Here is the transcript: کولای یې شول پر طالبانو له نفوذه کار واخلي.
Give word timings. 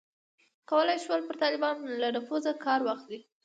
کولای 0.69 0.97
یې 0.97 1.03
شول 1.05 1.21
پر 1.27 1.35
طالبانو 1.43 1.97
له 2.01 2.07
نفوذه 2.15 2.51
کار 2.65 2.79
واخلي. 2.83 3.19